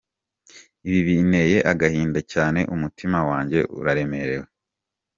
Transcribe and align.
Ibi 0.87 0.99
binteye 1.07 1.57
agahinda 1.71 2.19
cyane, 2.31 2.59
umutima 2.75 3.17
wanjye 3.29 3.59
uraremerewe. 3.79 4.47